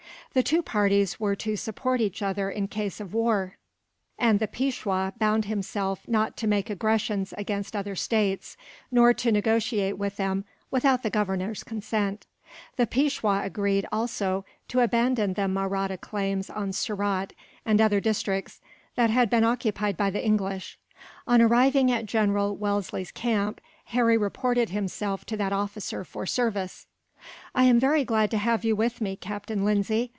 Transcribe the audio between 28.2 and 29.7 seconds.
to have you with me, Captain